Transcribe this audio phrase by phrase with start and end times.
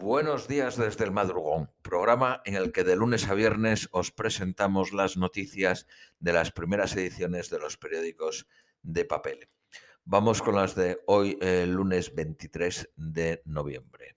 [0.00, 4.92] Buenos días desde el madrugón, programa en el que de lunes a viernes os presentamos
[4.92, 5.88] las noticias
[6.20, 8.46] de las primeras ediciones de los periódicos
[8.82, 9.48] de papel.
[10.04, 14.16] Vamos con las de hoy, el lunes 23 de noviembre.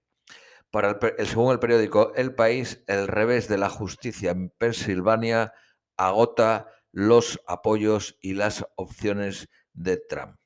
[0.70, 5.52] Para el, según el periódico El País, el revés de la justicia en Pensilvania
[5.98, 10.38] agota los apoyos y las opciones de Trump.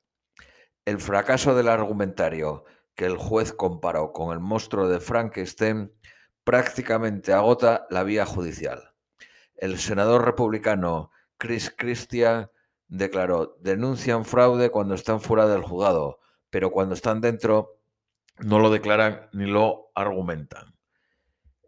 [0.86, 2.64] El fracaso del argumentario
[2.96, 5.92] que el juez comparó con el monstruo de Frankenstein
[6.42, 8.94] prácticamente agota la vía judicial.
[9.54, 12.50] El senador republicano Chris Christian
[12.88, 17.80] declaró, denuncian fraude cuando están fuera del juzgado, pero cuando están dentro
[18.38, 20.74] no lo declaran ni lo argumentan.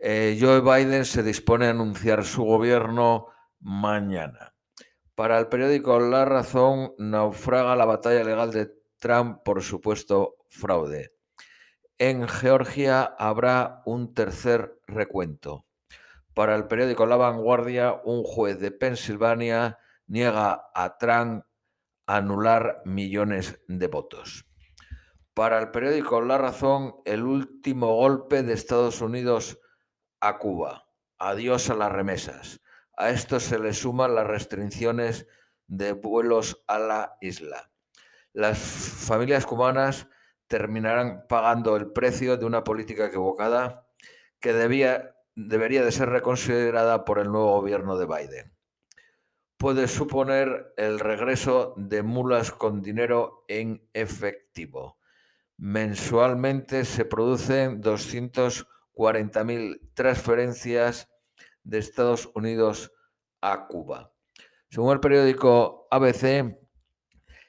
[0.01, 3.27] Eh, Joe Biden se dispone a anunciar su gobierno
[3.61, 4.55] mañana.
[5.15, 11.18] Para el periódico La Razón, naufraga la batalla legal de Trump por supuesto fraude.
[12.01, 15.67] En Georgia habrá un tercer recuento.
[16.33, 21.43] Para el periódico La Vanguardia, un juez de Pensilvania niega a Trump
[22.07, 24.47] anular millones de votos.
[25.35, 29.59] Para el periódico La Razón, el último golpe de Estados Unidos
[30.21, 30.87] a Cuba.
[31.19, 32.61] Adiós a las remesas.
[32.97, 35.27] A esto se le suman las restricciones
[35.67, 37.73] de vuelos a la isla.
[38.33, 40.07] Las familias cubanas
[40.49, 43.87] terminarán pagando el precio de una política equivocada
[44.41, 48.55] que debía, debería de ser reconsiderada por el nuevo gobierno de Biden.
[49.57, 54.99] Puede suponer el regreso de mulas con dinero en efectivo.
[55.57, 61.09] Mensualmente se producen 240.000 transferencias
[61.65, 62.93] de Estados Unidos
[63.41, 64.13] a Cuba.
[64.71, 66.57] Según el periódico ABC,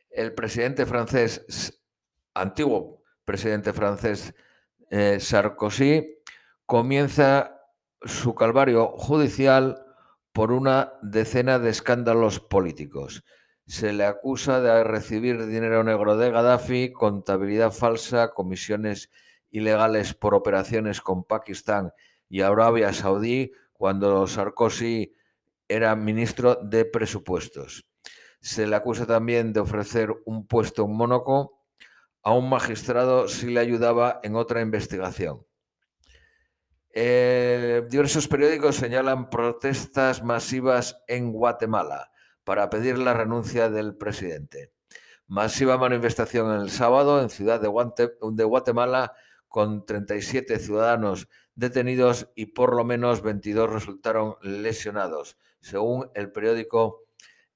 [0.09, 1.78] el presidente francés
[2.33, 4.33] antiguo presidente francés
[4.89, 6.21] eh, Sarkozy
[6.65, 7.61] comienza
[8.01, 9.85] su calvario judicial
[10.33, 13.23] por una decena de escándalos políticos.
[13.65, 19.11] Se le acusa de recibir dinero negro de Gaddafi, contabilidad falsa, comisiones
[19.51, 21.91] ilegales por operaciones con Pakistán
[22.29, 25.15] y Arabia Saudí cuando Sarkozy
[25.67, 27.85] era ministro de presupuestos.
[28.41, 31.58] Se le acusa también de ofrecer un puesto en Mónaco
[32.21, 35.45] a un magistrado si le ayudaba en otra investigación.
[36.91, 42.11] Eh, diversos periódicos señalan protestas masivas en Guatemala
[42.43, 44.73] para pedir la renuncia del presidente.
[45.27, 47.69] Masiva manifestación el sábado en Ciudad de,
[48.31, 49.13] de Guatemala
[49.47, 57.03] con 37 ciudadanos detenidos y por lo menos 22 resultaron lesionados, según el periódico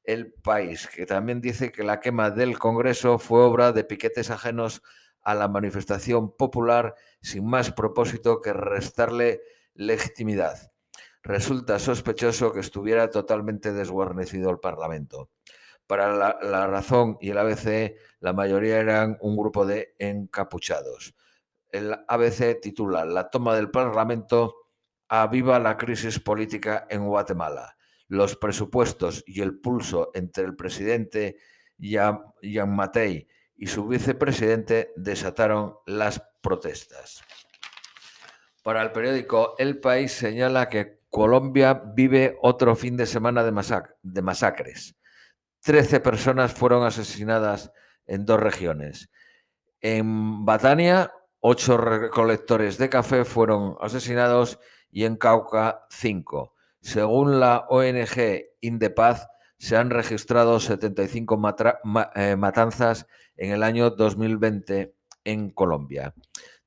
[0.03, 4.81] el País, que también dice que la quema del Congreso fue obra de piquetes ajenos
[5.21, 9.41] a la manifestación popular sin más propósito que restarle
[9.73, 10.71] legitimidad.
[11.23, 15.29] Resulta sospechoso que estuviera totalmente desguarnecido el Parlamento.
[15.87, 21.15] Para la, razón y el ABC, la mayoría eran un grupo de encapuchados.
[21.69, 24.55] El ABC titula La toma del Parlamento
[25.07, 27.77] aviva la crisis política en Guatemala
[28.07, 31.37] los presupuestos y el pulso entre el presidente
[31.79, 37.23] Jan Matei y su vicepresidente desataron las protestas.
[38.63, 44.95] Para el periódico El País señala que Colombia vive otro fin de semana de, masacres.
[45.59, 47.71] Trece personas fueron asesinadas
[48.07, 49.11] en dos regiones.
[49.79, 54.59] En Batania, ocho recolectores de café fueron asesinados
[54.89, 56.55] y en Cauca, cinco.
[56.83, 59.27] Según la ONG Indepaz,
[59.57, 61.39] se han registrado 75
[62.13, 63.07] eh, matanzas
[63.37, 66.13] en el año 2020 en Colombia.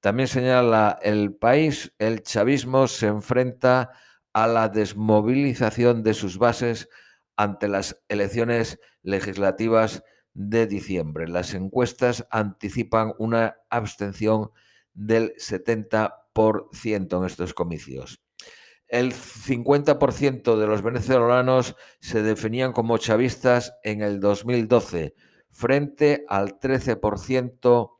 [0.00, 3.90] También señala el país, el chavismo se enfrenta
[4.32, 6.88] a la desmovilización de sus bases
[7.36, 10.02] ante las elecciones legislativas
[10.32, 11.28] de diciembre.
[11.28, 14.50] Las encuestas anticipan una abstención
[14.94, 18.25] del 70% en estos comicios
[18.88, 25.14] el 50% de los venezolanos se definían como chavistas en el 2012,
[25.50, 27.90] frente al 13%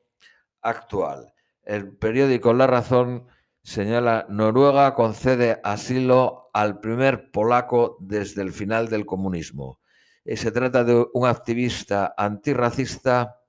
[0.62, 1.32] actual.
[1.62, 3.26] El periódico La Razón
[3.62, 9.80] señala Noruega concede asilo al primer polaco desde el final del comunismo.
[10.24, 13.40] Eh, se trata de un activista antirracista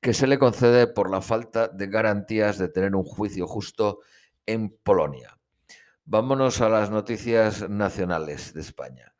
[0.00, 4.00] que se le concede por la falta de garantías de tener un juicio justo
[4.46, 5.35] en Polonia.
[6.08, 9.12] Vámonos a las noticias nacionales de España.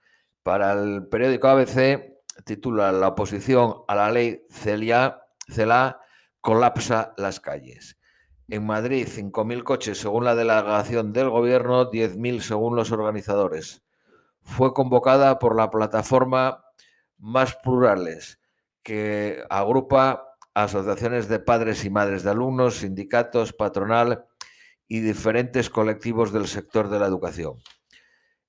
[0.44, 6.00] Para el periódico ABC titula La oposición a la ley CELA,
[6.40, 7.98] colapsa las calles.
[8.46, 13.82] En Madrid, 5.000 coches según la delegación del gobierno, 10.000 según los organizadores.
[14.42, 16.66] Fue convocada por la plataforma
[17.18, 18.38] Más Plurales,
[18.84, 24.26] que agrupa asociaciones de padres y madres de alumnos, sindicatos, patronal
[24.88, 27.56] y diferentes colectivos del sector de la educación.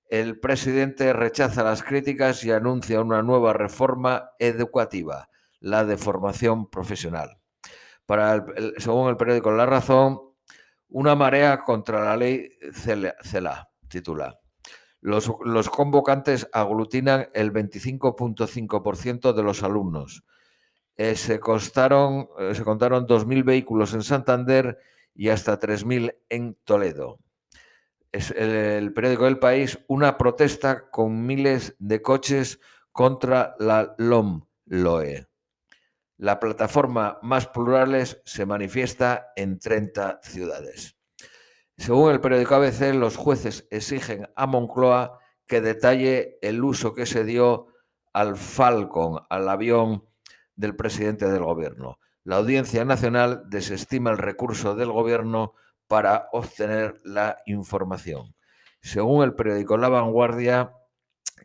[0.10, 5.30] El presidente rechaza las críticas y anuncia una nueva reforma educativa,
[5.60, 7.40] la de formación profesional.
[8.06, 8.46] Para
[8.78, 10.22] según el periódico La Razón,
[10.90, 14.40] una marea contra la ley CELA, titula.
[15.02, 20.24] Los, los convocantes aglutinan el 25.5% de los alumnos.
[20.96, 24.80] Eh, se, costaron, eh, se contaron 2.000 vehículos en Santander
[25.18, 27.20] y hasta 3.000 en Toledo.
[28.12, 32.60] Es el, el, periódico del país, una protesta con miles de coches
[32.92, 35.28] contra la LOM-LOE.
[36.18, 40.98] La plataforma Más Plurales se manifiesta en 30 ciudades.
[41.78, 47.24] Según el periódico ABC, los jueces exigen a Moncloa que detalle el uso que se
[47.24, 47.68] dio
[48.14, 50.06] al Falcon, al avión
[50.56, 52.00] del presidente del gobierno.
[52.28, 55.54] La Audiencia Nacional desestima el recurso del gobierno
[55.88, 58.36] para obtener la información.
[58.82, 60.74] Según el periódico La Vanguardia,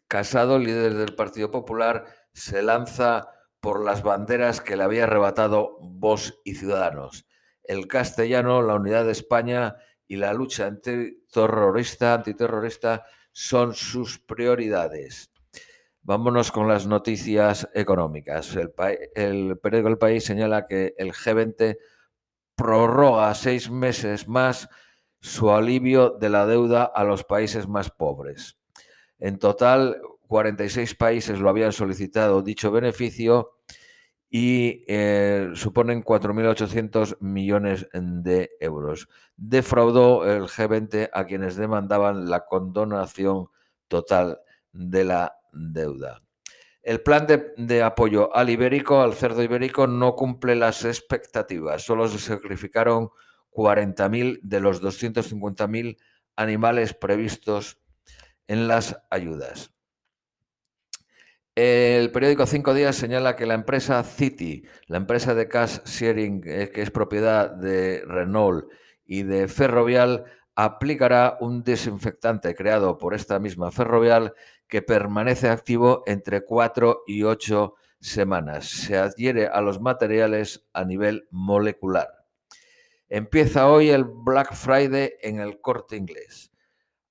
[0.09, 3.29] Casado, líder del Partido Popular, se lanza
[3.61, 7.27] por las banderas que le había arrebatado Vos y Ciudadanos.
[7.63, 9.77] El castellano, la unidad de España
[10.09, 15.32] y la lucha antiterrorista, antiterrorista son sus prioridades.
[16.05, 18.57] Vámonos con las noticias económicas.
[19.15, 21.79] El, periódico El País señala que el G20
[22.57, 24.69] prorroga seis meses más
[25.21, 28.59] su alivio de la deuda a los países más pobres.
[29.21, 33.59] En total, 46 países lo habían solicitado dicho beneficio
[34.29, 39.09] y eh, suponen 4.800 millones de euros.
[39.37, 43.47] Defraudó el G20 a quienes demandaban la condonación
[43.87, 44.41] total
[44.73, 46.23] de la deuda.
[46.83, 51.83] El plan de, apoyo al ibérico, al cerdo ibérico, no cumple las expectativas.
[51.83, 53.11] Solo se sacrificaron
[53.53, 55.97] 40.000 de los 250.000
[56.35, 57.79] animales previstos
[58.49, 59.73] en las ayudas.
[61.55, 66.71] El periódico Cinco Días señala que la empresa City, la empresa de cash sharing eh,
[66.73, 68.65] que es propiedad de Renault
[69.05, 74.35] y de Ferrovial, aplicará un desinfectante creado por esta misma Ferrovial
[74.69, 78.69] que permanece activo entre cuatro y ocho semanas.
[78.69, 82.09] Se adhiere a los materiales a nivel molecular.
[83.09, 86.51] Empieza hoy el Black Friday en el corte inglés.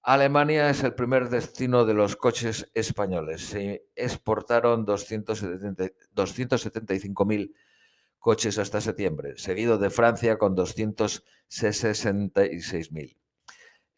[0.04, 3.46] Alemania es el primer destino de los coches españoles.
[3.46, 7.54] Se exportaron 275.000
[8.18, 13.21] coches hasta septiembre, seguido de Francia con 266.000.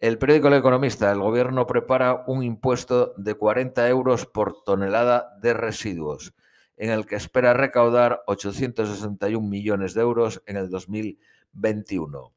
[0.03, 5.53] El periódico El Economista, el gobierno prepara un impuesto de 40 euros por tonelada de
[5.53, 6.33] residuos,
[6.75, 12.33] en el que espera recaudar 861 millones de euros en el 2021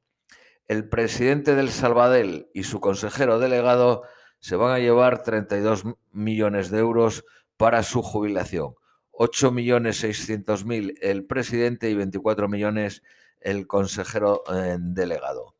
[0.68, 4.02] el presidente del Salvadel y su consejero delegado
[4.40, 7.24] se van a llevar 32 millones de euros
[7.56, 8.74] para su jubilación.
[9.12, 13.02] 8 millones 600 mil el presidente y 24 millones
[13.40, 15.55] el consejero eh, delegado.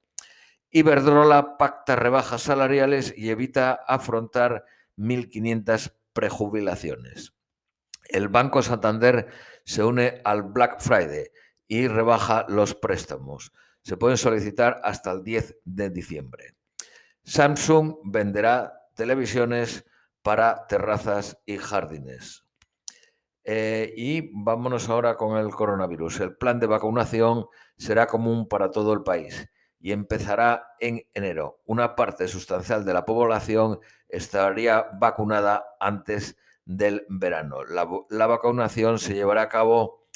[0.76, 4.66] Iberdrola pacta rebajas salariales y evita afrontar
[4.98, 7.32] 1.500 prejubilaciones.
[8.10, 9.28] El Banco Santander
[9.64, 11.28] se une al Black Friday
[11.66, 13.52] y rebaja los préstamos
[13.86, 16.56] se pueden solicitar hasta el 10 de diciembre.
[17.22, 19.84] Samsung venderá televisiones
[20.22, 22.44] para terrazas y jardines.
[23.44, 26.18] Eh, y vámonos ahora con el coronavirus.
[26.18, 27.46] El plan de vacunación
[27.78, 29.48] será común para todo el país
[29.86, 31.62] y empezará en enero.
[31.64, 33.78] Una parte sustancial de la población
[34.08, 37.62] estaría vacunada antes del verano.
[37.62, 40.08] La, vacunación se llevará a cabo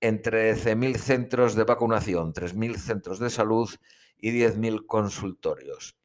[0.00, 3.70] en 13.000 centros de vacunación, 3.000 centros de salud
[4.18, 5.96] y 10.000 consultorios.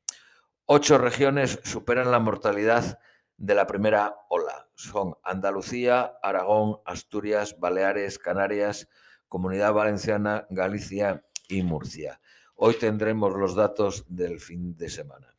[0.68, 3.00] Ocho regiones superan la mortalidad
[3.36, 4.70] de la primera ola.
[4.76, 8.88] Son Andalucía, Aragón, Asturias, Baleares, Canarias,
[9.28, 12.22] Comunidad Valenciana, Galicia y Murcia.
[12.60, 15.36] Hoy tendremos los datos del fin de semana.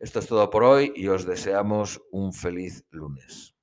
[0.00, 3.55] Esto es todo por hoy y os deseamos un feliz lunes.